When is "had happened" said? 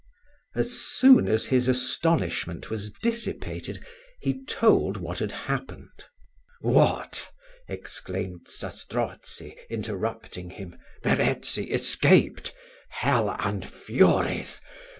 5.19-6.05